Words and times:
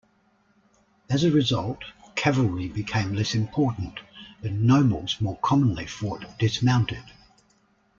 As 1.11 1.23
a 1.23 1.29
result, 1.29 1.83
cavalry 2.15 2.67
became 2.67 3.13
less 3.13 3.35
important 3.35 3.99
and 4.41 4.63
nobles 4.63 5.21
more 5.21 5.37
commonly 5.43 5.85
fought 5.85 6.25
dismounted. 6.39 7.03